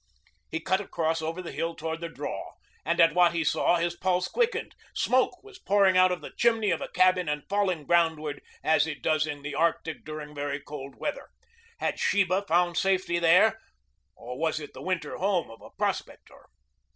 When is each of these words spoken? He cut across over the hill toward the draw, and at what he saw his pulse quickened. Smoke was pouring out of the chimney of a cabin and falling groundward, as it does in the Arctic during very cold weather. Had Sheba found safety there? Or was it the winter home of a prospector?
He 0.49 0.59
cut 0.59 0.81
across 0.81 1.21
over 1.21 1.43
the 1.43 1.51
hill 1.51 1.75
toward 1.75 2.01
the 2.01 2.09
draw, 2.09 2.53
and 2.83 2.99
at 2.99 3.13
what 3.13 3.33
he 3.35 3.43
saw 3.43 3.75
his 3.75 3.95
pulse 3.95 4.27
quickened. 4.27 4.73
Smoke 4.95 5.43
was 5.43 5.59
pouring 5.59 5.95
out 5.95 6.11
of 6.11 6.21
the 6.21 6.33
chimney 6.35 6.71
of 6.71 6.81
a 6.81 6.87
cabin 6.87 7.29
and 7.29 7.47
falling 7.47 7.85
groundward, 7.85 8.41
as 8.63 8.87
it 8.87 9.03
does 9.03 9.27
in 9.27 9.43
the 9.43 9.53
Arctic 9.53 10.03
during 10.03 10.33
very 10.33 10.59
cold 10.59 10.95
weather. 10.95 11.29
Had 11.77 11.99
Sheba 11.99 12.45
found 12.47 12.77
safety 12.77 13.19
there? 13.19 13.59
Or 14.15 14.39
was 14.39 14.59
it 14.59 14.73
the 14.73 14.81
winter 14.81 15.17
home 15.17 15.51
of 15.51 15.61
a 15.61 15.69
prospector? 15.69 16.47